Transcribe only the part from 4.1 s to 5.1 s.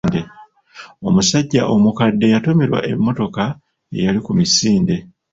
ku misinde.